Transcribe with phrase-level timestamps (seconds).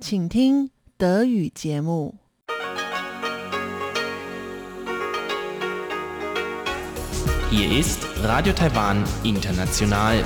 [0.00, 2.14] 请听德语节目。
[7.50, 10.24] Hier ist Radio Taiwan International.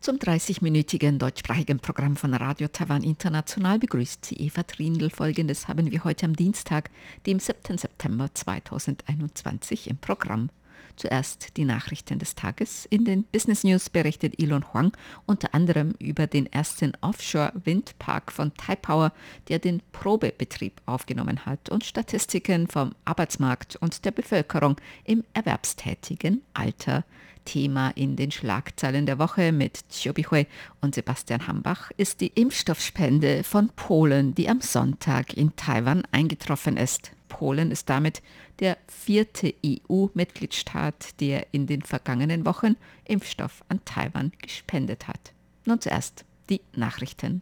[0.00, 5.10] Zum 30-minütigen deutschsprachigen Programm von Radio Taiwan International begrüßt sie Eva Trindl.
[5.10, 6.90] Folgendes haben wir heute am Dienstag,
[7.26, 7.78] dem 7.
[7.78, 10.50] September 2021 im Programm.
[10.95, 12.85] Zuerst die Nachrichten des Tages.
[12.85, 14.91] In den Business News berichtet Elon Huang
[15.25, 19.11] unter anderem über den ersten Offshore-Windpark von Taipower,
[19.47, 27.03] der den Probebetrieb aufgenommen hat und Statistiken vom Arbeitsmarkt und der Bevölkerung im erwerbstätigen Alter.
[27.45, 30.47] Thema in den Schlagzeilen der Woche mit Chiobihui
[30.79, 37.11] und Sebastian Hambach ist die Impfstoffspende von Polen, die am Sonntag in Taiwan eingetroffen ist.
[37.27, 38.21] Polen ist damit
[38.61, 45.33] der vierte EU-Mitgliedstaat, der in den vergangenen Wochen Impfstoff an Taiwan gespendet hat.
[45.65, 47.41] Nun zuerst die Nachrichten.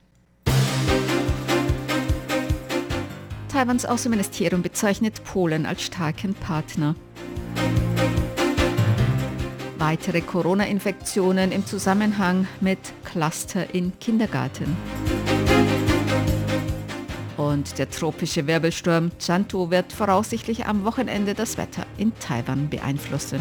[3.49, 6.95] Taiwans Außenministerium bezeichnet Polen als starken Partner.
[9.77, 14.77] Weitere Corona-Infektionen im Zusammenhang mit Cluster in Kindergarten
[17.49, 23.39] und der tropische Wirbelsturm Chantu wird voraussichtlich am Wochenende das Wetter in Taiwan beeinflussen.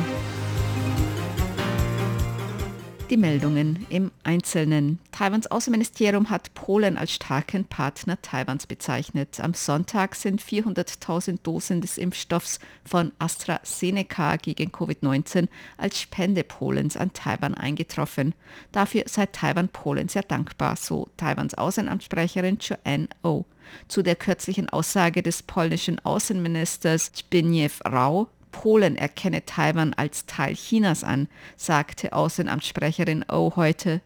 [3.11, 4.99] Die Meldungen im Einzelnen.
[5.13, 9.41] Taiwans Außenministerium hat Polen als starken Partner Taiwans bezeichnet.
[9.41, 15.49] Am Sonntag sind 400.000 Dosen des Impfstoffs von AstraZeneca gegen Covid-19
[15.79, 18.35] als Spende Polens an Taiwan eingetroffen.
[18.73, 23.47] Dafür sei Taiwan Polen sehr dankbar, so Taiwans Außenamtssprecherin Joanne O.
[23.89, 31.05] Zu der kürzlichen Aussage des polnischen Außenministers Zbigniew Rau Polen erkenne Taiwan als Teil Chinas
[31.05, 34.01] an, sagte Außenamtssprecherin O heute.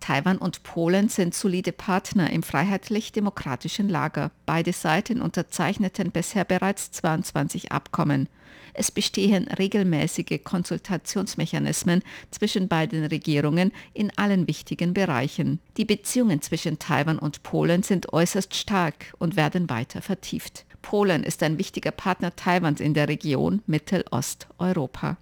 [0.00, 4.32] Taiwan und Polen sind solide Partner im freiheitlich-demokratischen Lager.
[4.46, 8.28] Beide Seiten unterzeichneten bisher bereits 22 Abkommen.
[8.73, 15.59] Es bestehen regelmäßige Konsultationsmechanismen zwischen beiden Regierungen in allen wichtigen Bereichen.
[15.77, 20.65] Die Beziehungen zwischen Taiwan und Polen sind äußerst stark und werden weiter vertieft.
[20.81, 25.17] Polen ist ein wichtiger Partner Taiwans in der Region Mittelosteuropa.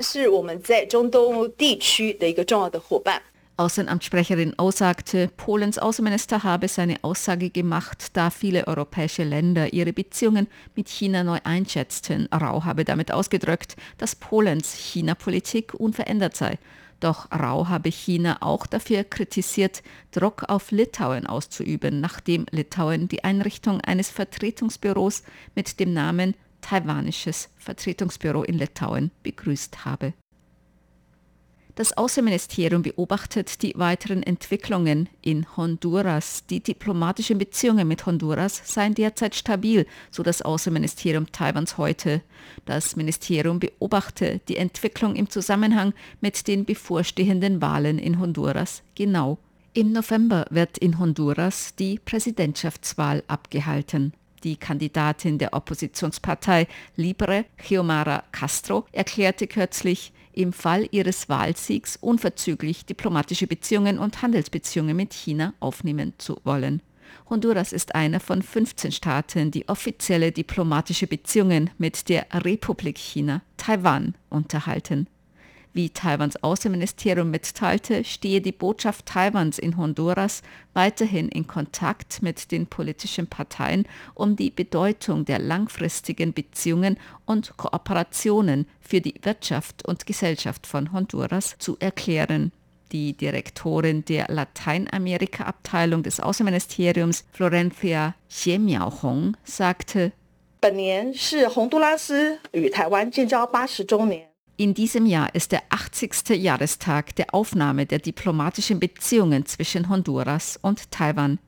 [0.00, 3.22] 是我们在中东地区的一个重要的伙伴。
[3.61, 10.47] Außenamtssprecherin O sagte, Polens Außenminister habe seine Aussage gemacht, da viele europäische Länder ihre Beziehungen
[10.75, 12.27] mit China neu einschätzten.
[12.33, 16.57] Rau habe damit ausgedrückt, dass Polens China-Politik unverändert sei.
[17.01, 23.79] Doch Rau habe China auch dafür kritisiert, Druck auf Litauen auszuüben, nachdem Litauen die Einrichtung
[23.81, 25.21] eines Vertretungsbüros
[25.53, 30.13] mit dem Namen Taiwanisches Vertretungsbüro in Litauen begrüßt habe.
[31.81, 36.45] Das Außenministerium beobachtet die weiteren Entwicklungen in Honduras.
[36.45, 42.21] Die diplomatischen Beziehungen mit Honduras seien derzeit stabil, so das Außenministerium Taiwans heute.
[42.65, 49.39] Das Ministerium beobachte die Entwicklung im Zusammenhang mit den bevorstehenden Wahlen in Honduras genau.
[49.73, 54.13] Im November wird in Honduras die Präsidentschaftswahl abgehalten.
[54.43, 63.47] Die Kandidatin der Oppositionspartei Libre, Xiomara Castro, erklärte kürzlich, im Fall ihres Wahlsiegs unverzüglich diplomatische
[63.47, 66.81] Beziehungen und Handelsbeziehungen mit China aufnehmen zu wollen.
[67.29, 74.15] Honduras ist einer von 15 Staaten, die offizielle diplomatische Beziehungen mit der Republik China, Taiwan,
[74.29, 75.07] unterhalten.
[75.76, 80.40] Wie Taiwans Außenministerium mitteilte, stehe die Botschaft Taiwans in Honduras
[80.72, 88.66] weiterhin in Kontakt mit den politischen Parteien, um die Bedeutung der langfristigen Beziehungen und Kooperationen
[88.80, 92.52] für die Wirtschaft und Gesellschaft von Honduras zu erklären.
[92.92, 100.12] Die Direktorin der Lateinamerika-Abteilung des Außenministeriums, Florencia Xiemiao-Hong, sagte,
[100.58, 104.29] 本年是洪都拉斯与台湾建交八十周年。
[104.63, 106.29] In diesem Jahr ist der 80.
[106.39, 111.39] Jahrestag der Aufnahme der diplomatischen Beziehungen zwischen Honduras und Taiwan.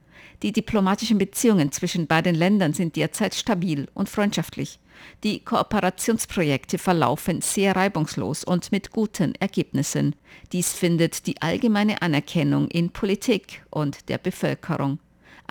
[0.41, 4.79] Die diplomatischen Beziehungen zwischen beiden Ländern sind derzeit stabil und freundschaftlich.
[5.23, 10.15] Die Kooperationsprojekte verlaufen sehr reibungslos und mit guten Ergebnissen.
[10.51, 14.97] Dies findet die allgemeine Anerkennung in Politik und der Bevölkerung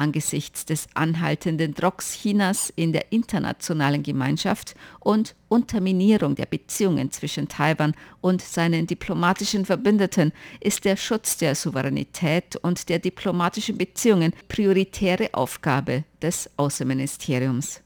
[0.02, 7.94] angesichts des anhaltenden Drucks Chinas in der internationalen Gemeinschaft und Unterminierung der Beziehungen zwischen Taiwan
[8.20, 16.04] und seinen diplomatischen Verbündeten ist der Schutz der Souveränität und der diplomatischen Beziehungen prioritäre Aufgabe
[16.20, 17.80] des Außenministeriums.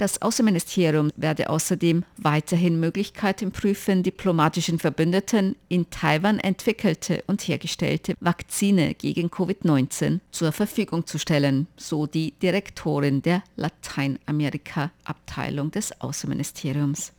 [0.00, 8.94] Das Außenministerium werde außerdem weiterhin Möglichkeiten prüfen, diplomatischen Verbündeten in Taiwan entwickelte und hergestellte Vakzine
[8.94, 17.12] gegen Covid-19 zur Verfügung zu stellen, so die Direktorin der Lateinamerika-Abteilung des Außenministeriums.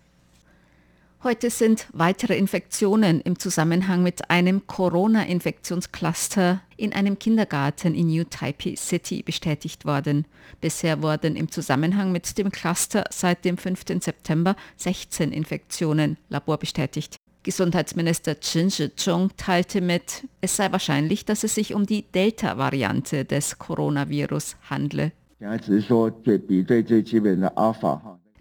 [1.23, 8.75] Heute sind weitere Infektionen im Zusammenhang mit einem Corona-Infektionscluster in einem Kindergarten in New Taipei
[8.75, 10.25] City bestätigt worden.
[10.61, 13.83] Bisher wurden im Zusammenhang mit dem Cluster seit dem 5.
[13.99, 17.17] September 16 Infektionen laborbestätigt.
[17.43, 23.59] Gesundheitsminister Chen Shih-chung teilte mit, es sei wahrscheinlich, dass es sich um die Delta-Variante des
[23.59, 25.11] Coronavirus handle.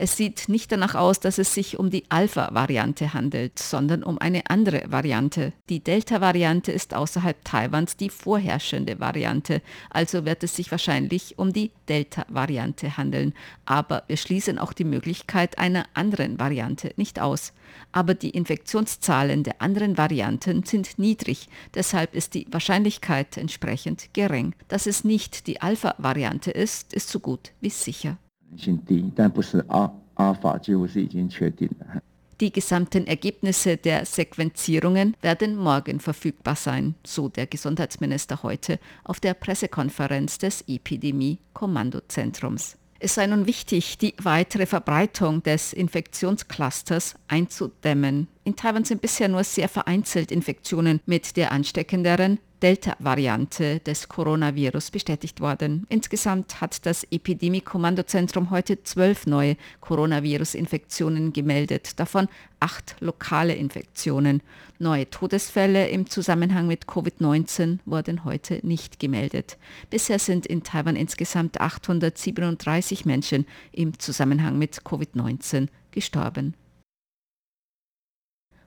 [0.02, 4.49] Es sieht nicht danach aus, dass es sich um die Alpha-Variante handelt, sondern um eine
[4.49, 5.52] andere Variante.
[5.69, 9.61] Die Delta-Variante ist außerhalb Taiwans die vorherrschende Variante,
[9.91, 13.35] also wird es sich wahrscheinlich um die Delta-Variante handeln.
[13.67, 17.52] Aber wir schließen auch die Möglichkeit einer anderen Variante nicht aus.
[17.93, 24.55] Aber die Infektionszahlen der anderen Varianten sind niedrig, deshalb ist die Wahrscheinlichkeit entsprechend gering.
[24.69, 28.17] Dass es nicht die Alpha-Variante ist, ist so gut wie sicher.
[28.58, 32.02] 性低，但不是阿阿尔法几乎是已经确定了。
[32.42, 40.38] Die gesamten Ergebnisse der Sequenzierungen werden morgen verfügbar sein, so der Gesundheitsminister heute auf der Pressekonferenz
[40.38, 42.76] des Epidemie-Kommandozentrums.
[43.00, 48.28] Es sei nun wichtig, die weitere Verbreitung des Infektionsclusters einzudämmen.
[48.43, 55.41] in Taiwan sind bisher nur sehr vereinzelt Infektionen mit der ansteckenderen Delta-Variante des Coronavirus bestätigt
[55.41, 55.87] worden.
[55.89, 62.29] Insgesamt hat das Epidemie-Kommandozentrum heute zwölf neue Coronavirus-Infektionen gemeldet, davon
[62.61, 64.43] acht lokale Infektionen.
[64.79, 69.59] Neue Todesfälle im Zusammenhang mit Covid-19 wurden heute nicht gemeldet.
[69.91, 76.55] Bisher sind in Taiwan insgesamt 837 Menschen im Zusammenhang mit Covid-19 gestorben.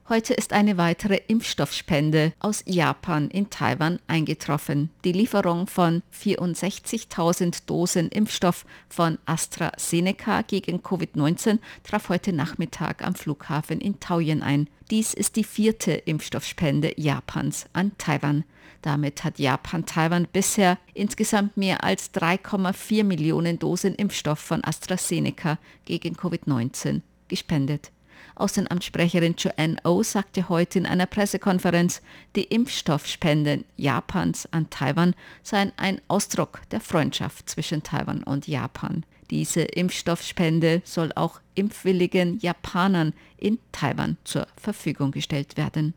[0.06, 4.90] Heute ist eine weitere Impfstoffspende aus Japan in Taiwan eingetroffen.
[5.02, 13.80] Die Lieferung von 64.000 Dosen Impfstoff von AstraZeneca gegen Covid-19 traf heute Nachmittag am Flughafen
[13.80, 14.68] in Taoyuan ein.
[14.90, 18.44] Dies ist die vierte Impfstoffspende Japans an Taiwan.
[18.82, 25.56] Damit hat Japan Taiwan bisher insgesamt mehr als 3,4 Millionen Dosen Impfstoff von AstraZeneca
[25.86, 27.90] gegen Covid-19 gespendet.
[28.36, 32.02] Außenamtssprecherin Joanne O oh sagte heute in einer Pressekonferenz,
[32.36, 39.04] die Impfstoffspenden Japans an Taiwan seien ein Ausdruck der Freundschaft zwischen Taiwan und Japan.
[39.30, 45.94] Diese Impfstoffspende soll auch impfwilligen Japanern in Taiwan zur Verfügung gestellt werden.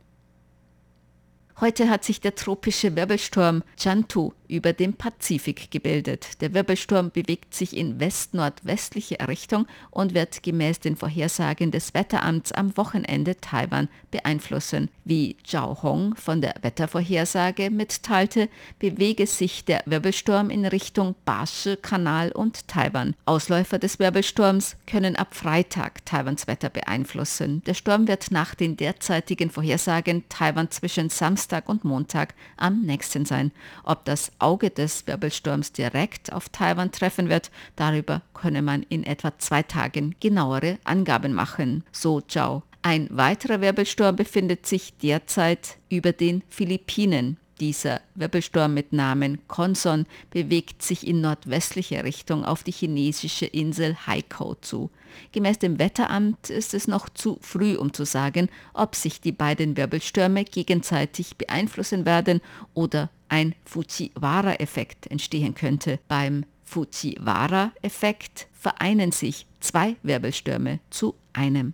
[1.59, 6.39] Heute hat sich der tropische Wirbelsturm Chantu über dem Pazifik gebildet.
[6.39, 12.77] Der Wirbelsturm bewegt sich in west-nordwestliche Richtung und wird gemäß den Vorhersagen des Wetteramts am
[12.77, 14.89] Wochenende Taiwan beeinflussen.
[15.04, 22.68] Wie Zhao Hong von der Wettervorhersage mitteilte, bewege sich der Wirbelsturm in Richtung Bashi-Kanal und
[22.68, 23.15] Taiwan.
[23.25, 27.63] Ausläufer des Wirbelsturms können ab Freitag Taiwans Wetter beeinflussen.
[27.65, 33.51] Der Sturm wird nach den derzeitigen Vorhersagen Taiwan zwischen Samstag und Montag am nächsten sein.
[33.83, 39.38] Ob das Auge des Wirbelsturms direkt auf Taiwan treffen wird, darüber könne man in etwa
[39.38, 42.63] zwei Tagen genauere Angaben machen, so Zhao.
[42.81, 47.37] Ein weiterer Wirbelsturm befindet sich derzeit über den Philippinen.
[47.59, 54.56] Dieser Wirbelsturm mit Namen Konson bewegt sich in nordwestlicher Richtung auf die chinesische Insel Haikou
[54.61, 54.92] zu.
[55.31, 59.76] Gemäß dem Wetteramt ist es noch zu früh, um zu sagen, ob sich die beiden
[59.76, 62.42] Wirbelstürme gegenseitig beeinflussen werden
[62.76, 65.99] oder ein Fujiwara-Effekt entstehen könnte.
[66.07, 71.73] Beim Fujiwara-Effekt vereinen sich zwei Wirbelstürme zu einem.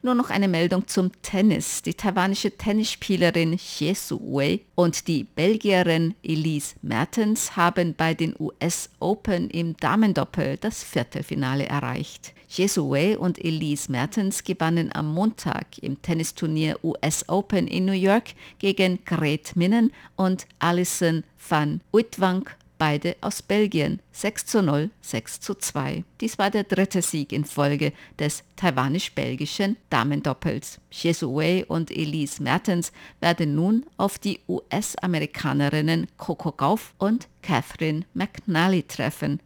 [0.00, 1.82] Nur noch eine Meldung zum Tennis.
[1.82, 9.50] Die taiwanische Tennisspielerin Xie Su-wei und die Belgierin Elise Mertens haben bei den US Open
[9.50, 12.32] im Damendoppel das Viertelfinale erreicht.
[12.48, 18.34] Xie Su-wei und Elise Mertens gewannen am Montag im Tennisturnier US Open in New York
[18.60, 25.54] gegen Gret Minnen und Alison van Uitwank beide aus Belgien 6 zu 0, 6 zu
[25.54, 26.04] 2.
[26.20, 30.80] Dies war der dritte Sieg in Folge des taiwanisch-belgischen Damendoppels.
[30.90, 38.84] Xie Wei und Elise Mertens werden nun auf die US-Amerikanerinnen Coco Gauff und Catherine McNally
[38.84, 39.40] treffen.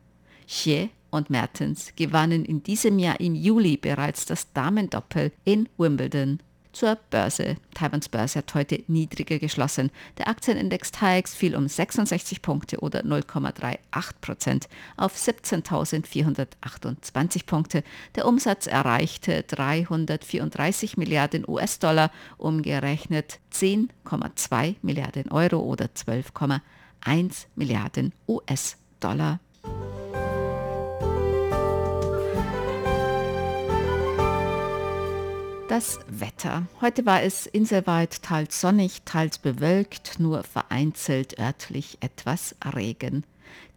[0.46, 6.40] Xie und Mertens gewannen in diesem Jahr im Juli bereits das Damendoppel in Wimbledon.
[6.72, 7.56] Zur Börse.
[7.74, 9.90] Taiwans Börse hat heute niedriger geschlossen.
[10.16, 13.76] Der Aktienindex TAIEX fiel um 66 Punkte oder 0,38
[14.22, 17.84] Prozent auf 17.428 Punkte.
[18.14, 29.40] Der Umsatz erreichte 334 Milliarden US-Dollar, umgerechnet 10,2 Milliarden Euro oder 12,1 Milliarden US-Dollar.
[35.72, 36.66] Das Wetter.
[36.82, 43.24] Heute war es inselweit teils sonnig, teils bewölkt, nur vereinzelt örtlich etwas Regen.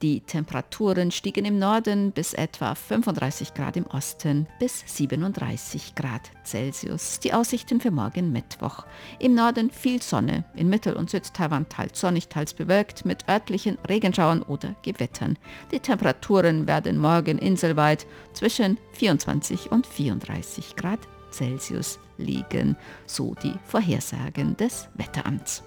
[0.01, 7.21] Die Temperaturen stiegen im Norden bis etwa 35 Grad im Osten bis 37 Grad Celsius.
[7.21, 8.85] Die Aussichten für morgen Mittwoch.
[9.19, 14.41] Im Norden viel Sonne, in Mittel- und Südtaiwan teils sonnig, teils bewölkt mit örtlichen Regenschauern
[14.41, 15.37] oder Gewittern.
[15.71, 20.99] Die Temperaturen werden morgen inselweit zwischen 24 und 34 Grad
[21.35, 25.63] Celsius liegen, so die Vorhersagen des Wetteramts.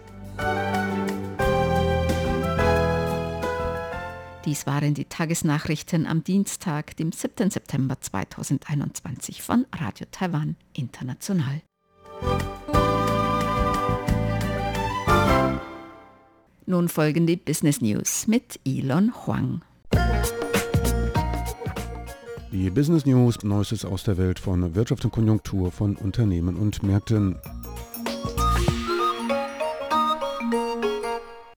[4.44, 7.50] Dies waren die Tagesnachrichten am Dienstag, dem 7.
[7.50, 11.60] September 2021 von Radio Taiwan International.
[16.64, 19.62] Nun folgen die Business News mit Elon Huang.
[22.50, 27.36] Die Business News, Neuestes aus der Welt von Wirtschaft und Konjunktur von Unternehmen und Märkten.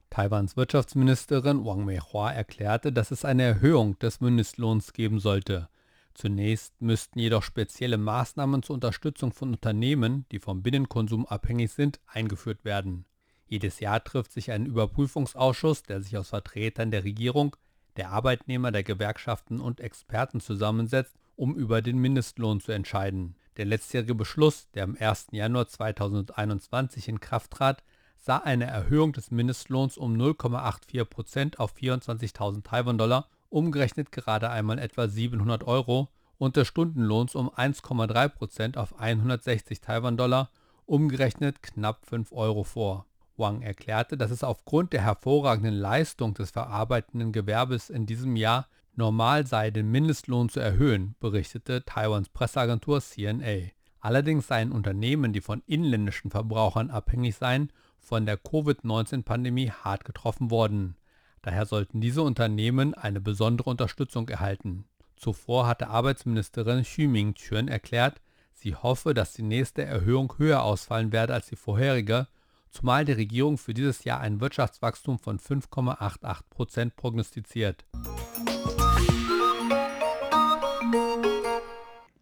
[0.09, 5.69] Taiwans Wirtschaftsministerin Wang Meihua erklärte, dass es eine Erhöhung des Mindestlohns geben sollte.
[6.13, 12.65] Zunächst müssten jedoch spezielle Maßnahmen zur Unterstützung von Unternehmen, die vom Binnenkonsum abhängig sind, eingeführt
[12.65, 13.05] werden.
[13.47, 17.55] Jedes Jahr trifft sich ein Überprüfungsausschuss, der sich aus Vertretern der Regierung,
[17.97, 23.35] der Arbeitnehmer, der Gewerkschaften und Experten zusammensetzt, um über den Mindestlohn zu entscheiden.
[23.57, 25.27] Der letztjährige Beschluss, der am 1.
[25.31, 27.83] Januar 2021 in Kraft trat,
[28.17, 35.63] sah eine Erhöhung des Mindestlohns um 0,84% auf 24.000 Taiwan-Dollar, umgerechnet gerade einmal etwa 700
[35.63, 40.49] Euro, und des Stundenlohns um 1,3% auf 160 Taiwan-Dollar,
[40.87, 43.05] umgerechnet knapp 5 Euro vor.
[43.37, 49.47] Wang erklärte, dass es aufgrund der hervorragenden Leistung des verarbeitenden Gewerbes in diesem Jahr normal
[49.47, 53.69] sei, den Mindestlohn zu erhöhen, berichtete Taiwans Presseagentur CNA.
[53.99, 60.97] Allerdings seien Unternehmen, die von inländischen Verbrauchern abhängig seien, von der Covid-19-Pandemie hart getroffen worden.
[61.41, 64.85] Daher sollten diese Unternehmen eine besondere Unterstützung erhalten.
[65.15, 68.21] Zuvor hatte Arbeitsministerin Xu Ming-Chun erklärt,
[68.53, 72.27] sie hoffe, dass die nächste Erhöhung höher ausfallen werde als die vorherige
[72.71, 77.85] zumal die Regierung für dieses Jahr ein Wirtschaftswachstum von 5,88 Prozent prognostiziert.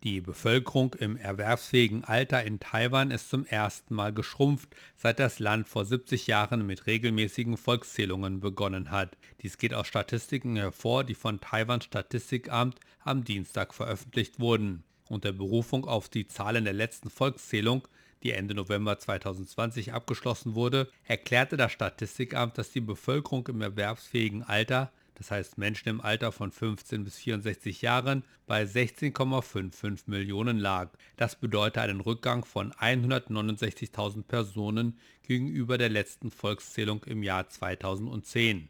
[0.04, 5.68] Die Bevölkerung im erwerbsfähigen Alter in Taiwan ist zum ersten Mal geschrumpft, seit das Land
[5.68, 9.18] vor 70 Jahren mit regelmäßigen Volkszählungen begonnen hat.
[9.42, 14.84] Dies geht aus Statistiken hervor, die von Taiwans Statistikamt am Dienstag veröffentlicht wurden.
[15.10, 17.86] Unter Berufung auf die Zahlen der letzten Volkszählung
[18.24, 24.92] die Ende November 2020 abgeschlossen wurde, erklärte das Statistikamt, dass die Bevölkerung im erwerbsfähigen Alter,
[25.16, 30.90] das heißt Menschen im Alter von 15 bis 64 Jahren, bei 16,55 Millionen lag.
[31.18, 38.70] Das bedeutet einen Rückgang von 169.000 Personen gegenüber der letzten Volkszählung im Jahr 2010.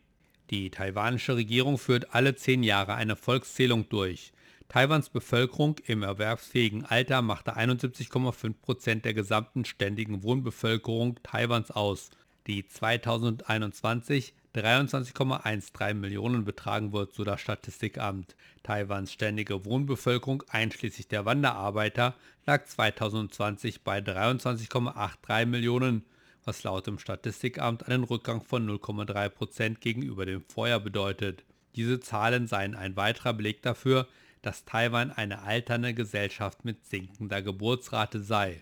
[0.49, 4.33] Die taiwanische Regierung führt alle zehn Jahre eine Volkszählung durch.
[4.69, 12.11] Taiwans Bevölkerung im erwerbsfähigen Alter machte 71,5 Prozent der gesamten ständigen Wohnbevölkerung Taiwans aus,
[12.45, 18.35] die 2021 23,13 Millionen betragen wird, so das Statistikamt.
[18.61, 22.13] Taiwans ständige Wohnbevölkerung einschließlich der Wanderarbeiter
[22.45, 26.05] lag 2020 bei 23,83 Millionen,
[26.45, 31.43] was laut dem Statistikamt einen Rückgang von 0,3 Prozent gegenüber dem Vorjahr bedeutet.
[31.75, 34.07] Diese Zahlen seien ein weiterer Beleg dafür,
[34.41, 38.61] dass Taiwan eine alternde Gesellschaft mit sinkender Geburtsrate sei.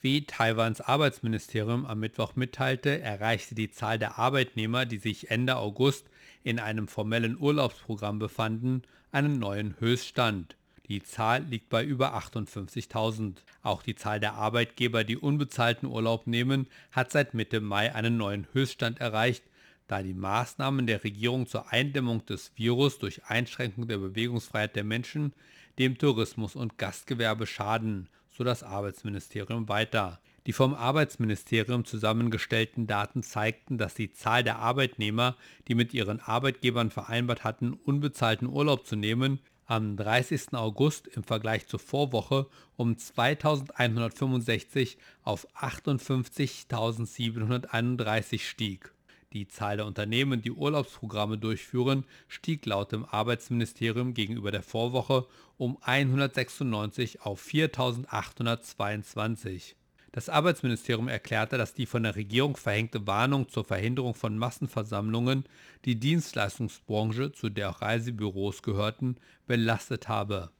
[0.00, 6.10] Wie Taiwans Arbeitsministerium am Mittwoch mitteilte, erreichte die Zahl der Arbeitnehmer, die sich Ende August
[6.42, 10.56] in einem formellen Urlaubsprogramm befanden, einen neuen Höchststand.
[10.88, 13.36] Die Zahl liegt bei über 58.000.
[13.62, 18.48] Auch die Zahl der Arbeitgeber, die unbezahlten Urlaub nehmen, hat seit Mitte Mai einen neuen
[18.52, 19.44] Höchststand erreicht,
[19.92, 25.34] da die Maßnahmen der Regierung zur Eindämmung des Virus durch Einschränkung der Bewegungsfreiheit der Menschen
[25.78, 30.18] dem Tourismus und Gastgewerbe schaden, so das Arbeitsministerium weiter.
[30.46, 35.36] Die vom Arbeitsministerium zusammengestellten Daten zeigten, dass die Zahl der Arbeitnehmer,
[35.68, 40.54] die mit ihren Arbeitgebern vereinbart hatten, unbezahlten Urlaub zu nehmen, am 30.
[40.54, 42.46] August im Vergleich zur Vorwoche
[42.76, 48.91] um 2165 auf 58.731 stieg.
[49.32, 55.78] Die Zahl der Unternehmen, die Urlaubsprogramme durchführen, stieg laut dem Arbeitsministerium gegenüber der Vorwoche um
[55.80, 59.76] 196 auf 4.822.
[60.12, 65.44] Das Arbeitsministerium erklärte, dass die von der Regierung verhängte Warnung zur Verhinderung von Massenversammlungen
[65.86, 70.50] die Dienstleistungsbranche, zu der auch Reisebüros gehörten, belastet habe.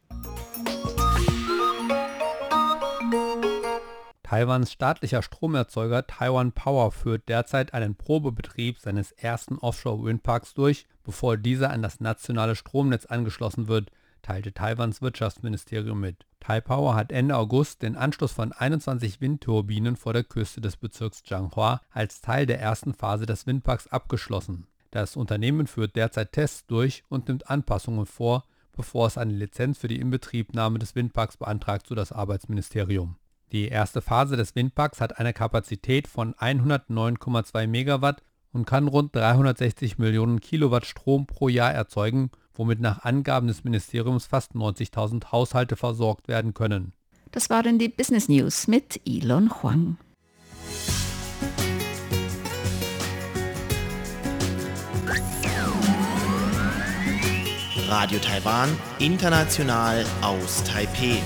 [4.32, 11.68] Taiwans staatlicher Stromerzeuger Taiwan Power führt derzeit einen Probebetrieb seines ersten Offshore-Windparks durch, bevor dieser
[11.68, 13.90] an das nationale Stromnetz angeschlossen wird,
[14.22, 16.24] teilte Taiwans Wirtschaftsministerium mit.
[16.40, 21.82] Taipower hat Ende August den Anschluss von 21 Windturbinen vor der Küste des Bezirks Changhua
[21.90, 24.66] als Teil der ersten Phase des Windparks abgeschlossen.
[24.92, 29.88] Das Unternehmen führt derzeit Tests durch und nimmt Anpassungen vor, bevor es eine Lizenz für
[29.88, 33.16] die Inbetriebnahme des Windparks beantragt, so das Arbeitsministerium.
[33.52, 39.98] Die erste Phase des Windparks hat eine Kapazität von 109,2 Megawatt und kann rund 360
[39.98, 46.28] Millionen Kilowatt Strom pro Jahr erzeugen womit nach Angaben des Ministeriums fast 90.000 Haushalte versorgt
[46.28, 46.92] werden können.
[47.30, 49.96] Das waren die Business News mit Elon Huang.
[57.88, 61.20] Radio Taiwan, international aus Taipeh.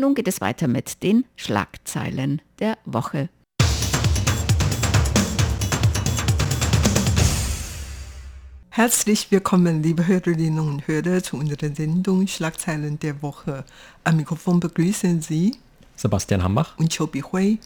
[0.00, 3.28] Nun geht es weiter mit den Schlagzeilen der Woche.
[8.70, 13.66] Herzlich willkommen, liebe Hörerinnen und Hörer, zu unserer Sendung Schlagzeilen der Woche.
[14.02, 15.58] Am Mikrofon begrüßen Sie
[15.96, 17.58] Sebastian Hambach und Chobi Hui.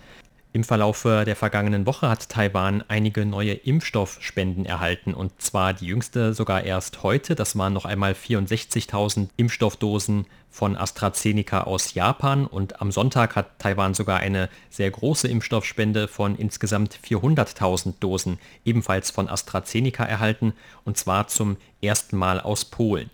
[0.55, 6.33] Im Verlauf der vergangenen Woche hat Taiwan einige neue Impfstoffspenden erhalten und zwar die jüngste
[6.33, 7.35] sogar erst heute.
[7.35, 13.95] Das waren noch einmal 64.000 Impfstoffdosen von AstraZeneca aus Japan und am Sonntag hat Taiwan
[13.95, 20.53] sogar eine sehr große Impfstoffspende von insgesamt 400.000 Dosen ebenfalls von AstraZeneca erhalten
[20.85, 23.11] und zwar zum ersten Mal aus Polen.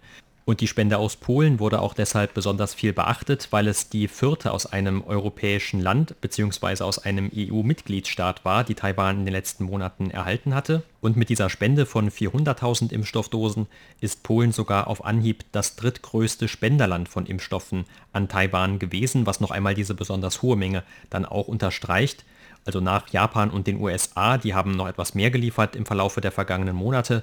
[0.51, 4.51] Und die Spende aus Polen wurde auch deshalb besonders viel beachtet, weil es die vierte
[4.51, 6.83] aus einem europäischen Land bzw.
[6.83, 10.83] aus einem EU-Mitgliedstaat war, die Taiwan in den letzten Monaten erhalten hatte.
[11.01, 13.69] Und mit dieser Spende von 400.000 Impfstoffdosen
[14.01, 19.53] ist Polen sogar auf Anhieb das drittgrößte Spenderland von Impfstoffen an Taiwan gewesen, was noch
[19.53, 22.25] einmal diese besonders hohe Menge dann auch unterstreicht.
[22.65, 26.33] Also nach Japan und den USA, die haben noch etwas mehr geliefert im Verlaufe der
[26.33, 27.23] vergangenen Monate.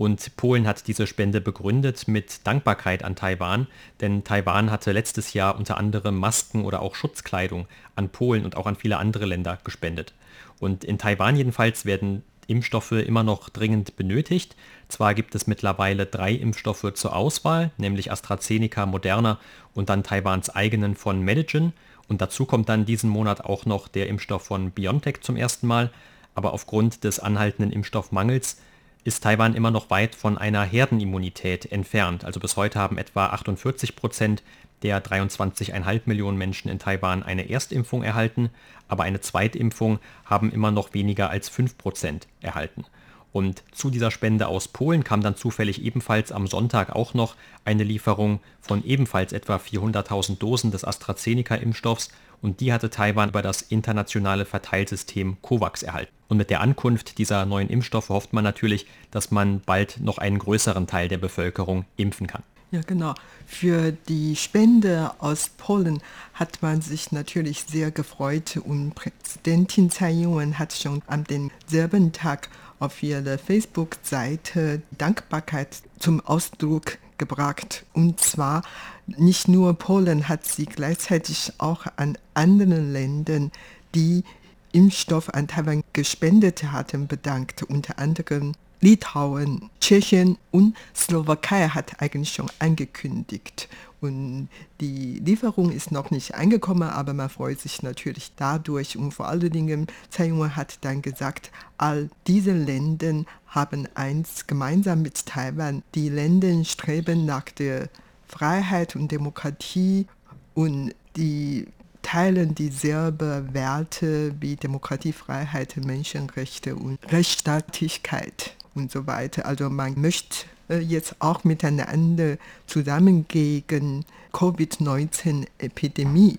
[0.00, 3.66] Und Polen hat diese Spende begründet mit Dankbarkeit an Taiwan,
[4.00, 8.64] denn Taiwan hatte letztes Jahr unter anderem Masken oder auch Schutzkleidung an Polen und auch
[8.64, 10.14] an viele andere Länder gespendet.
[10.58, 14.56] Und in Taiwan jedenfalls werden Impfstoffe immer noch dringend benötigt.
[14.88, 19.38] Zwar gibt es mittlerweile drei Impfstoffe zur Auswahl, nämlich AstraZeneca, Moderna
[19.74, 21.74] und dann Taiwans eigenen von Medigen.
[22.08, 25.90] Und dazu kommt dann diesen Monat auch noch der Impfstoff von BioNTech zum ersten Mal.
[26.34, 28.56] Aber aufgrund des anhaltenden Impfstoffmangels
[29.04, 32.24] ist Taiwan immer noch weit von einer Herdenimmunität entfernt.
[32.24, 34.42] Also bis heute haben etwa 48 Prozent
[34.82, 38.50] der 23,5 Millionen Menschen in Taiwan eine Erstimpfung erhalten,
[38.88, 42.84] aber eine Zweitimpfung haben immer noch weniger als 5 Prozent erhalten.
[43.32, 47.84] Und zu dieser Spende aus Polen kam dann zufällig ebenfalls am Sonntag auch noch eine
[47.84, 52.10] Lieferung von ebenfalls etwa 400.000 Dosen des AstraZeneca-Impfstoffs
[52.42, 56.12] und die hatte Taiwan über das internationale Verteilsystem COVAX erhalten.
[56.28, 60.38] Und mit der Ankunft dieser neuen Impfstoffe hofft man natürlich, dass man bald noch einen
[60.38, 62.42] größeren Teil der Bevölkerung impfen kann.
[62.72, 63.14] Ja, genau.
[63.46, 66.00] Für die Spende aus Polen
[66.34, 71.24] hat man sich natürlich sehr gefreut und Präsidentin Tsai Ing-wen hat schon am
[71.66, 72.48] selben Tag
[72.78, 77.86] auf ihrer Facebook-Seite Dankbarkeit zum Ausdruck gebracht.
[77.92, 78.62] Und zwar
[79.06, 83.52] nicht nur Polen hat sie gleichzeitig auch an anderen Ländern,
[83.94, 84.24] die
[84.72, 87.62] Impfstoff an Taiwan gespendet hatten, bedankt.
[87.62, 93.68] Unter anderem Litauen, Tschechien und Slowakei hat eigentlich schon angekündigt.
[94.00, 94.48] Und
[94.80, 98.96] die Lieferung ist noch nicht angekommen, aber man freut sich natürlich dadurch.
[98.96, 105.02] Und vor allen Dingen, Tsai Ing-wen hat dann gesagt, all diese Länder haben eins gemeinsam
[105.02, 105.82] mit Taiwan.
[105.94, 107.88] Die Länder streben nach der
[108.26, 110.06] Freiheit und Demokratie
[110.54, 111.66] und die
[112.02, 119.46] teilen dieselben Werte wie Demokratie, Freiheit, Menschenrechte und Rechtsstaatlichkeit und so weiter.
[119.46, 120.46] Also man möchte
[120.78, 126.38] jetzt auch miteinander zusammen gegen Covid-19-Epidemie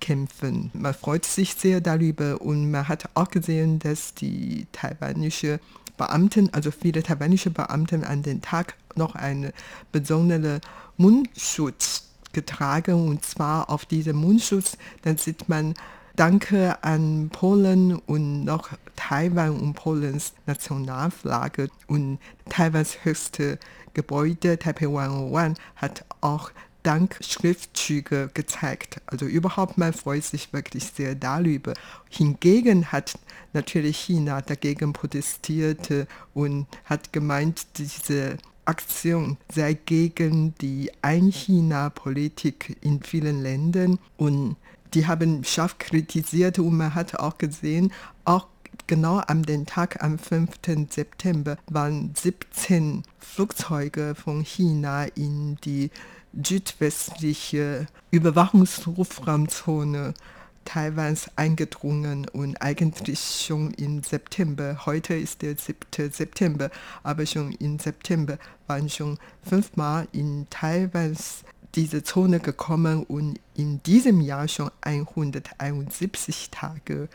[0.00, 0.70] kämpfen.
[0.72, 5.60] Man freut sich sehr darüber und man hat auch gesehen, dass die taiwanische
[5.96, 9.52] Beamten, also viele taiwanische Beamten an den Tag noch einen
[9.92, 10.60] besonderen
[10.96, 15.74] Mundschutz getragen und zwar auf diesem Mundschutz, dann sieht man
[16.20, 22.18] Danke an Polen und noch Taiwan und Polens Nationalflagge und
[22.50, 23.58] Taiwans höchste
[23.94, 26.50] Gebäude, Taipei 101, hat auch
[26.82, 29.00] Dankschriftzüge gezeigt.
[29.06, 31.72] Also überhaupt, man freut sich wirklich sehr darüber.
[32.10, 33.14] Hingegen hat
[33.54, 35.88] natürlich China dagegen protestiert
[36.34, 44.56] und hat gemeint, diese Aktion sei gegen die Ein-China-Politik in vielen Ländern und
[44.94, 47.92] die haben scharf kritisiert und man hat auch gesehen,
[48.24, 48.46] auch
[48.86, 50.50] genau am den Tag am 5.
[50.90, 55.90] September waren 17 Flugzeuge von China in die
[56.32, 60.14] südwestliche Überwachungsrufraumzone
[60.64, 66.12] Taiwans eingedrungen und eigentlich schon im September, heute ist der 7.
[66.12, 66.70] September,
[67.02, 74.20] aber schon im September waren schon fünfmal in Taiwans diese Zone gekommen und in diesem
[74.20, 77.08] Jahr schon 171 Tage,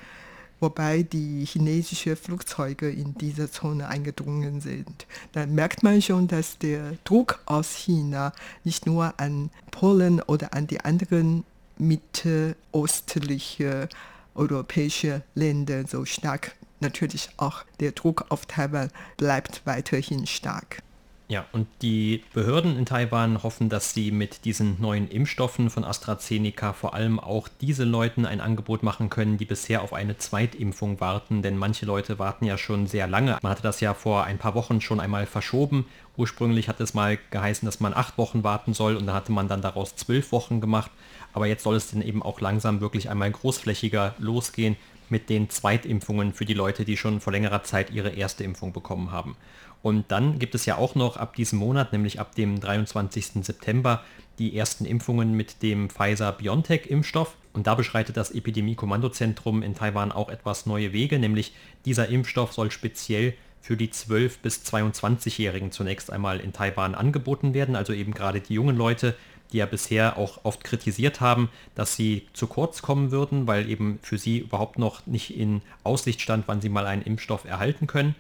[0.60, 5.06] wobei die chinesischen Flugzeuge in diese Zone eingedrungen sind.
[5.34, 8.32] Da merkt man schon, dass der Druck aus China
[8.64, 11.44] nicht nur an Polen oder an die anderen
[11.78, 13.90] mittelostliche
[14.34, 16.56] europäische Länder so stark.
[16.80, 20.84] Natürlich auch der Druck auf Taiwan bleibt weiterhin stark.
[21.28, 26.74] Ja, und die Behörden in Taiwan hoffen, dass sie mit diesen neuen Impfstoffen von AstraZeneca
[26.74, 31.42] vor allem auch diese Leuten ein Angebot machen können, die bisher auf eine Zweitimpfung warten,
[31.42, 33.40] denn manche Leute warten ja schon sehr lange.
[33.42, 35.88] Man hatte das ja vor ein paar Wochen schon einmal verschoben.
[36.16, 39.48] Ursprünglich hat es mal geheißen, dass man acht Wochen warten soll und da hatte man
[39.48, 40.92] dann daraus zwölf Wochen gemacht.
[41.36, 44.78] Aber jetzt soll es dann eben auch langsam wirklich einmal großflächiger losgehen
[45.10, 49.12] mit den Zweitimpfungen für die Leute, die schon vor längerer Zeit ihre erste Impfung bekommen
[49.12, 49.36] haben.
[49.82, 53.44] Und dann gibt es ja auch noch ab diesem Monat, nämlich ab dem 23.
[53.46, 54.02] September,
[54.40, 57.36] die ersten Impfungen mit dem Pfizer-BioNTech-Impfstoff.
[57.52, 62.72] Und da beschreitet das Epidemie-Kommandozentrum in Taiwan auch etwas neue Wege, nämlich dieser Impfstoff soll
[62.72, 68.40] speziell für die 12- bis 22-Jährigen zunächst einmal in Taiwan angeboten werden, also eben gerade
[68.40, 69.16] die jungen Leute,
[69.56, 74.00] die ja bisher auch oft kritisiert haben, dass sie zu kurz kommen würden, weil eben
[74.02, 78.16] für sie überhaupt noch nicht in Aussicht stand, wann sie mal einen Impfstoff erhalten können.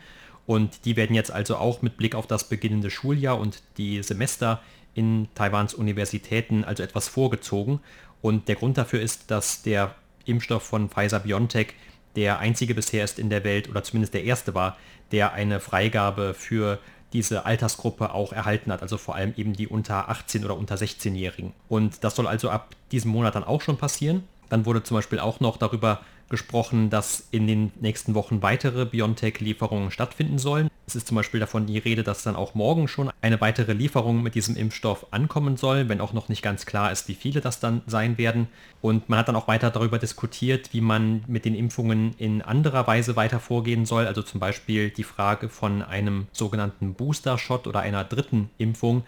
[0.46, 4.62] Und die werden jetzt also auch mit Blick auf das beginnende Schuljahr und die Semester
[4.94, 7.82] in Taiwans Universitäten also etwas vorgezogen.
[8.22, 9.94] Und der Grund dafür ist, dass der
[10.24, 11.74] Impfstoff von Pfizer BioNTech
[12.16, 14.78] der einzige bisher ist in der Welt oder zumindest der erste war,
[15.12, 16.80] der eine Freigabe für
[17.16, 21.54] diese Altersgruppe auch erhalten hat, also vor allem eben die unter 18 oder unter 16-Jährigen.
[21.70, 24.24] Und das soll also ab diesem Monat dann auch schon passieren.
[24.50, 29.92] Dann wurde zum Beispiel auch noch darüber gesprochen, dass in den nächsten Wochen weitere BioNTech-Lieferungen
[29.92, 30.70] stattfinden sollen.
[30.88, 34.22] Es ist zum Beispiel davon die Rede, dass dann auch morgen schon eine weitere Lieferung
[34.22, 37.60] mit diesem Impfstoff ankommen soll, wenn auch noch nicht ganz klar ist, wie viele das
[37.60, 38.48] dann sein werden.
[38.82, 42.86] Und man hat dann auch weiter darüber diskutiert, wie man mit den Impfungen in anderer
[42.86, 44.06] Weise weiter vorgehen soll.
[44.06, 49.04] Also zum Beispiel die Frage von einem sogenannten Booster-Shot oder einer dritten Impfung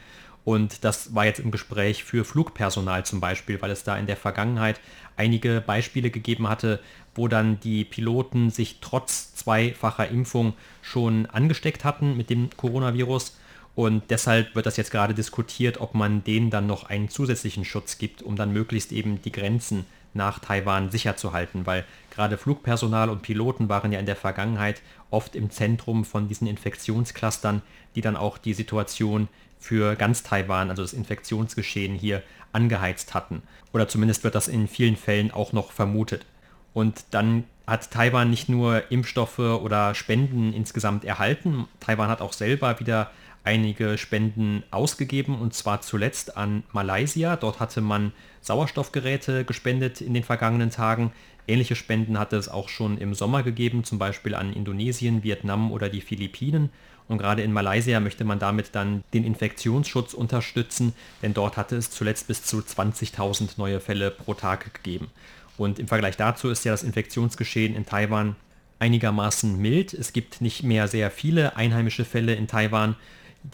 [0.47, 4.15] und das war jetzt im Gespräch für Flugpersonal zum Beispiel, weil es da in der
[4.15, 4.79] Vergangenheit
[5.17, 6.79] einige Beispiele gegeben hatte,
[7.15, 13.37] wo dann die Piloten sich trotz zweifacher Impfung schon angesteckt hatten mit dem Coronavirus.
[13.75, 17.97] Und deshalb wird das jetzt gerade diskutiert, ob man denen dann noch einen zusätzlichen Schutz
[17.97, 23.09] gibt, um dann möglichst eben die Grenzen nach Taiwan sicher zu halten, weil gerade Flugpersonal
[23.09, 24.81] und Piloten waren ja in der Vergangenheit
[25.11, 27.61] oft im Zentrum von diesen Infektionsclustern,
[27.95, 29.27] die dann auch die Situation
[29.59, 33.43] für ganz Taiwan, also das Infektionsgeschehen hier, angeheizt hatten.
[33.73, 36.25] Oder zumindest wird das in vielen Fällen auch noch vermutet.
[36.73, 42.79] Und dann hat Taiwan nicht nur Impfstoffe oder Spenden insgesamt erhalten, Taiwan hat auch selber
[42.79, 43.11] wieder
[43.47, 47.37] einige Spenden ausgegeben und zwar zuletzt an Malaysia.
[47.37, 51.13] Dort hatte man Sauerstoffgeräte gespendet in den vergangenen Tagen.
[51.47, 55.87] Ähnliche Spenden hatte es auch schon im Sommer gegeben, zum Beispiel an Indonesien, Vietnam oder
[55.87, 56.71] die Philippinen.
[57.07, 61.89] Und gerade in Malaysia möchte man damit dann den Infektionsschutz unterstützen, denn dort hatte es
[61.89, 65.09] zuletzt bis zu 20.000 neue Fälle pro Tag gegeben.
[65.57, 68.35] Und im Vergleich dazu ist ja das Infektionsgeschehen in Taiwan
[68.79, 69.93] einigermaßen mild.
[69.93, 72.97] Es gibt nicht mehr sehr viele einheimische Fälle in Taiwan,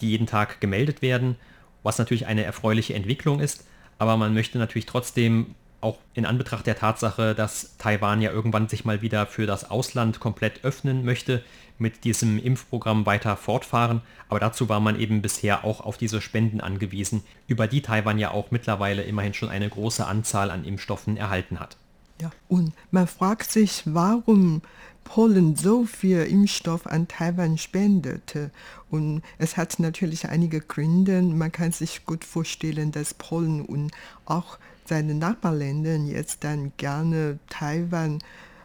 [0.00, 1.36] die jeden Tag gemeldet werden,
[1.82, 3.66] was natürlich eine erfreuliche Entwicklung ist.
[3.98, 8.84] Aber man möchte natürlich trotzdem auch in Anbetracht der Tatsache, dass Taiwan ja irgendwann sich
[8.84, 11.44] mal wieder für das Ausland komplett öffnen möchte,
[11.78, 14.00] mit diesem Impfprogramm weiter fortfahren.
[14.28, 18.30] Aber dazu war man eben bisher auch auf diese Spenden angewiesen, über die Taiwan ja
[18.30, 21.76] auch mittlerweile immerhin schon eine große Anzahl an Impfstoffen erhalten hat.
[22.20, 24.62] Ja, und man fragt sich, warum
[25.04, 28.50] Polen so viel Impfstoff an Taiwan spendete.
[28.90, 31.22] Und es hat natürlich einige Gründe.
[31.22, 33.92] Man kann sich gut vorstellen, dass Polen und
[34.24, 38.18] auch seine Nachbarländer jetzt dann gerne Taiwan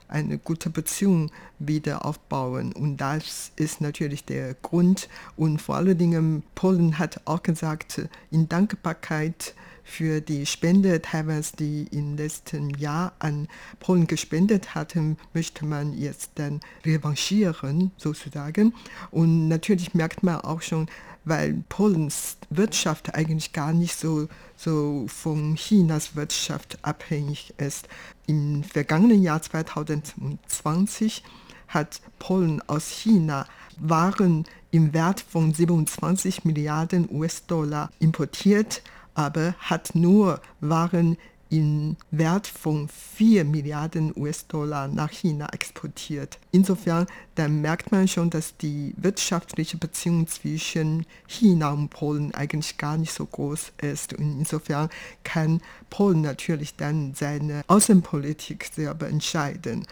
[0.08, 2.74] eine gute Beziehung wieder aufbauen.
[2.74, 5.08] Und das ist natürlich der Grund.
[5.38, 9.54] Und vor allen Dingen, Polen hat auch gesagt, in Dankbarkeit
[9.90, 13.48] für die Spende Taiwans, die im letzten Jahr an
[13.80, 18.74] Polen gespendet hatten, möchte man jetzt dann revanchieren sozusagen.
[19.12, 20.88] Und natürlich merkt man auch schon,
[21.26, 27.88] weil Polens Wirtschaft eigentlich gar nicht so, so von Chinas Wirtschaft abhängig ist.
[28.28, 31.24] Im vergangenen Jahr 2020
[31.68, 33.46] hat Polen aus China
[33.82, 38.82] Waren im Wert von 27 Milliarden US-Dollar importiert
[39.14, 41.18] aber hat nur Waren
[41.50, 46.38] im Wert von 4 Milliarden US-Dollar nach China exportiert.
[46.52, 52.98] Insofern, dann merkt man schon, dass die wirtschaftliche Beziehung zwischen China und Polen eigentlich gar
[52.98, 54.14] nicht so groß ist.
[54.14, 54.90] Und insofern
[55.24, 59.86] kann Polen natürlich dann seine Außenpolitik selber entscheiden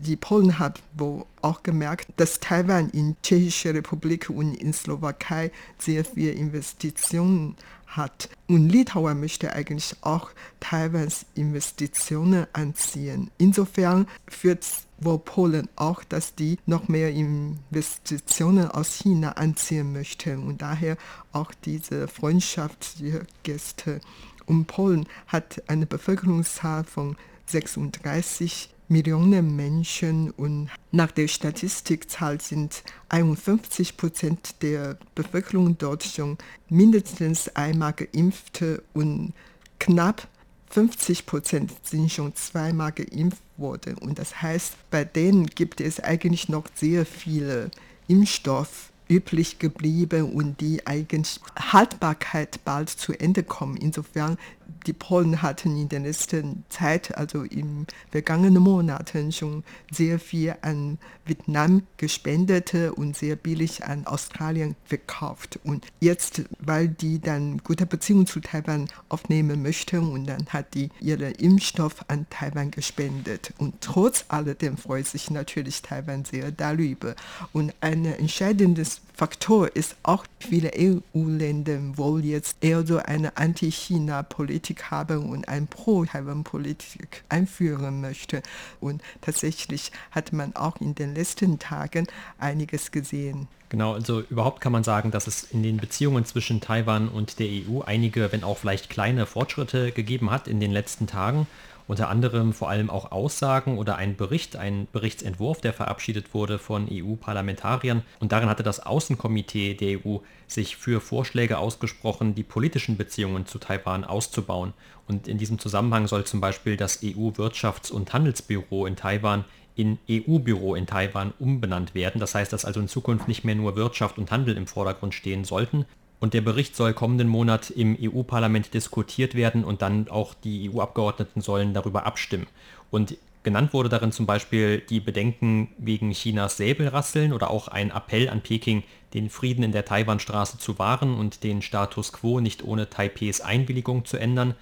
[0.00, 6.04] die Polen hat wohl auch gemerkt, dass Taiwan in Tschechische Republik und in Slowakei sehr
[6.04, 7.56] viele Investitionen
[7.90, 8.28] hat.
[8.48, 13.30] Und Litauen möchte eigentlich auch Taiwans Investitionen anziehen.
[13.38, 14.66] Insofern führt
[14.98, 20.96] wohl Polen auch, dass die noch mehr Investitionen aus China anziehen möchten und daher
[21.32, 24.00] auch diese Freundschaftsgäste.
[24.46, 27.16] Und Polen hat eine Bevölkerungszahl von
[27.50, 37.54] 36 Millionen Menschen und nach der Statistikzahl sind 51 Prozent der Bevölkerung dort schon mindestens
[37.54, 39.32] einmal geimpft und
[39.78, 40.26] knapp
[40.70, 43.96] 50 Prozent sind schon zweimal geimpft worden.
[43.98, 47.70] Und das heißt, bei denen gibt es eigentlich noch sehr viele
[48.08, 53.76] Impfstoff üblich geblieben und die eigentlich Haltbarkeit bald zu Ende kommen.
[53.76, 54.38] Insofern
[54.86, 60.98] die Polen hatten in der letzten Zeit, also in vergangenen Monaten, schon sehr viel an
[61.24, 65.58] Vietnam gespendet und sehr billig an Australien verkauft.
[65.64, 70.90] Und jetzt, weil die dann gute Beziehungen zu Taiwan aufnehmen möchten, und dann hat die
[71.00, 73.52] ihren Impfstoff an Taiwan gespendet.
[73.58, 77.14] Und trotz alledem freut sich natürlich Taiwan sehr darüber.
[77.52, 85.28] Und ein entscheidendes Faktor ist auch viele EU-Länder wohl jetzt eher so eine Anti-China-Politik haben
[85.28, 88.42] und eine Pro-Taiwan-Politik einführen möchte.
[88.80, 92.06] Und tatsächlich hat man auch in den letzten Tagen
[92.38, 93.46] einiges gesehen.
[93.68, 97.46] Genau, also überhaupt kann man sagen, dass es in den Beziehungen zwischen Taiwan und der
[97.46, 101.46] EU einige, wenn auch vielleicht kleine Fortschritte gegeben hat in den letzten Tagen
[101.90, 106.86] unter anderem vor allem auch Aussagen oder ein Bericht, ein Berichtsentwurf, der verabschiedet wurde von
[106.88, 108.02] EU-Parlamentariern.
[108.20, 113.58] Und darin hatte das Außenkomitee der EU sich für Vorschläge ausgesprochen, die politischen Beziehungen zu
[113.58, 114.72] Taiwan auszubauen.
[115.08, 120.76] Und in diesem Zusammenhang soll zum Beispiel das EU-Wirtschafts- und Handelsbüro in Taiwan in EU-Büro
[120.76, 122.20] in Taiwan umbenannt werden.
[122.20, 125.44] Das heißt, dass also in Zukunft nicht mehr nur Wirtschaft und Handel im Vordergrund stehen
[125.44, 125.86] sollten,
[126.20, 131.40] und der Bericht soll kommenden Monat im EU-Parlament diskutiert werden und dann auch die EU-Abgeordneten
[131.40, 132.46] sollen darüber abstimmen.
[132.90, 138.28] Und genannt wurde darin zum Beispiel die Bedenken wegen Chinas Säbelrasseln oder auch ein Appell
[138.28, 138.82] an Peking,
[139.14, 144.04] den Frieden in der Taiwanstraße zu wahren und den Status quo nicht ohne Taipehs Einwilligung
[144.04, 144.54] zu ändern.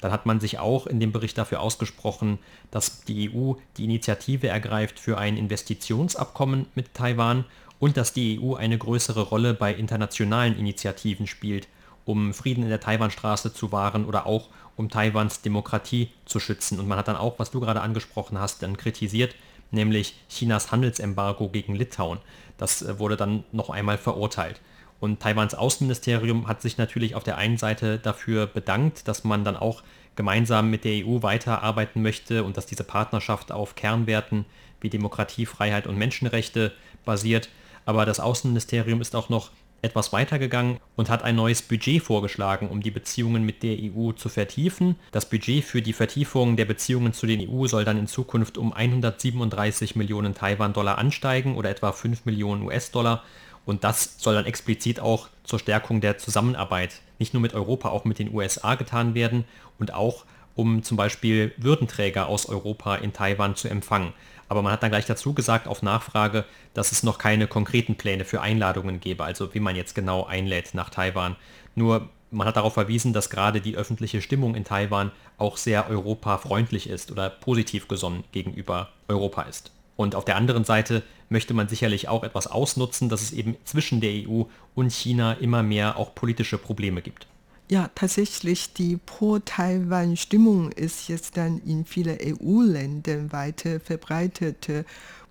[0.00, 2.38] Dann hat man sich auch in dem Bericht dafür ausgesprochen,
[2.70, 7.44] dass die EU die Initiative ergreift für ein Investitionsabkommen mit Taiwan
[7.84, 11.68] und dass die EU eine größere Rolle bei internationalen Initiativen spielt,
[12.06, 16.80] um Frieden in der Taiwanstraße zu wahren oder auch um Taiwans Demokratie zu schützen.
[16.80, 19.34] Und man hat dann auch, was du gerade angesprochen hast, dann kritisiert,
[19.70, 22.20] nämlich Chinas Handelsembargo gegen Litauen.
[22.56, 24.62] Das äh, wurde dann noch einmal verurteilt.
[24.98, 29.58] Und Taiwans Außenministerium hat sich natürlich auf der einen Seite dafür bedankt, dass man dann
[29.58, 29.82] auch
[30.16, 34.46] gemeinsam mit der EU weiterarbeiten möchte und dass diese Partnerschaft auf Kernwerten
[34.80, 36.72] wie Demokratie, Freiheit und Menschenrechte
[37.04, 37.50] basiert.
[37.86, 39.50] Aber das Außenministerium ist auch noch
[39.84, 44.30] etwas weitergegangen und hat ein neues Budget vorgeschlagen, um die Beziehungen mit der EU zu
[44.30, 44.96] vertiefen.
[45.12, 48.72] Das Budget für die Vertiefung der Beziehungen zu den EU soll dann in Zukunft um
[48.72, 53.22] 137 Millionen Taiwan-Dollar ansteigen oder etwa 5 Millionen US-Dollar.
[53.66, 58.04] Und das soll dann explizit auch zur Stärkung der Zusammenarbeit nicht nur mit Europa, auch
[58.04, 59.44] mit den USA getan werden
[59.78, 60.24] und auch
[60.56, 64.12] um zum Beispiel Würdenträger aus Europa in Taiwan zu empfangen.
[64.48, 68.24] Aber man hat dann gleich dazu gesagt, auf Nachfrage, dass es noch keine konkreten Pläne
[68.24, 71.36] für Einladungen gäbe, also wie man jetzt genau einlädt nach Taiwan.
[71.74, 76.88] Nur Man hat darauf verwiesen, dass gerade die öffentliche Stimmung in Taiwan auch sehr europafreundlich
[76.88, 79.70] ist oder positiv gesonnen gegenüber Europa ist.
[79.96, 84.00] Und auf der anderen Seite möchte man sicherlich auch etwas ausnutzen, dass es eben zwischen
[84.00, 84.42] der EU
[84.74, 87.28] und China immer mehr auch politische Probleme gibt.
[87.70, 94.68] Ja, tatsächlich, die Pro-Taiwan-Stimmung ist jetzt dann in vielen EU-Ländern weiter verbreitet.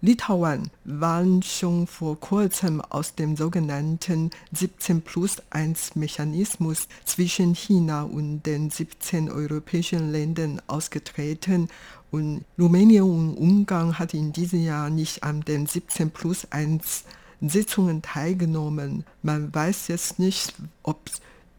[0.01, 8.41] Litauen waren schon vor kurzem aus dem sogenannten 17 plus 1 Mechanismus zwischen China und
[8.41, 11.69] den 17 europäischen Ländern ausgetreten
[12.09, 17.03] und Rumänien und Ungarn hat in diesem Jahr nicht an den 17 plus 1
[17.41, 19.05] Sitzungen teilgenommen.
[19.21, 20.99] Man weiß jetzt nicht, ob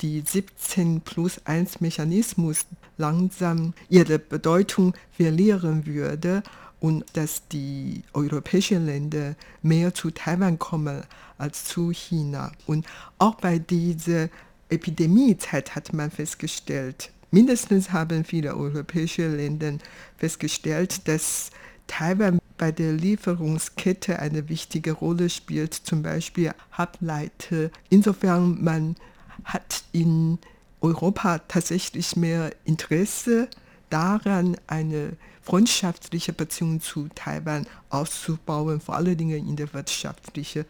[0.00, 6.42] die 17 plus 1 Mechanismus langsam ihre Bedeutung verlieren würde
[6.80, 11.02] und dass die europäischen Länder mehr zu Taiwan kommen
[11.38, 12.52] als zu China.
[12.66, 12.86] Und
[13.18, 14.28] auch bei dieser
[14.68, 19.78] Epidemiezeit hat man festgestellt, mindestens haben viele europäische Länder
[20.18, 21.50] festgestellt, dass
[21.86, 27.70] Taiwan bei der Lieferungskette eine wichtige Rolle spielt, zum Beispiel Halbleiter.
[27.90, 28.96] Insofern man
[29.44, 30.38] hat in
[30.80, 33.48] Europa tatsächlich mehr Interesse
[33.90, 40.64] daran, eine freundschaftliche Beziehung zu Taiwan auszubauen, vor allen Dingen in den wirtschaftlichen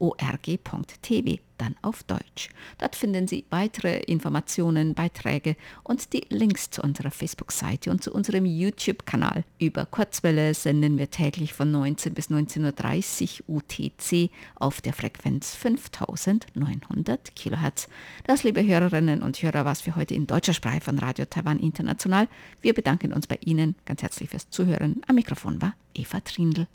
[0.00, 2.48] www.rti.org.tv dann auf Deutsch.
[2.78, 8.46] Dort finden Sie weitere Informationen, Beiträge und die Links zu unserer Facebook-Seite und zu unserem
[8.46, 9.44] YouTube-Kanal.
[9.58, 17.36] Über Kurzwelle senden wir täglich von 19 bis 19.30 Uhr UTC auf der Frequenz 5900
[17.36, 17.88] kHz.
[18.24, 22.26] Das, liebe Hörerinnen und Hörer, was für heute in deutscher Sprache von Radio Taiwan International.
[22.62, 25.02] Wir bedanken uns bei Ihnen ganz herzlich fürs Zuhören.
[25.06, 26.66] Am Mikrofon war Eva Trindl.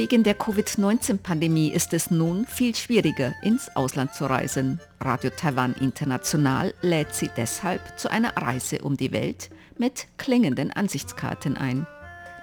[0.00, 4.80] Wegen der Covid-19-Pandemie ist es nun viel schwieriger, ins Ausland zu reisen.
[4.98, 11.58] Radio Taiwan International lädt Sie deshalb zu einer Reise um die Welt mit klingenden Ansichtskarten
[11.58, 11.86] ein.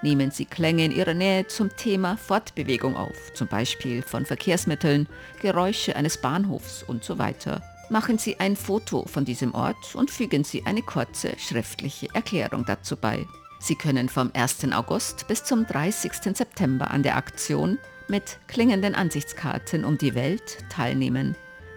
[0.02, 5.08] Nehmen Sie Klänge in Ihrer Nähe zum Thema Fortbewegung auf, zum Beispiel von Verkehrsmitteln,
[5.42, 7.60] Geräusche eines Bahnhofs und so weiter.
[7.90, 12.94] Machen Sie ein Foto von diesem Ort und fügen Sie eine kurze schriftliche Erklärung dazu
[12.94, 13.26] bei.
[13.58, 14.72] Sie können vom 1.
[14.72, 16.36] August bis zum 30.
[16.36, 21.36] September an der Aktion mit klingenden Ansichtskarten um die Welt teilnehmen.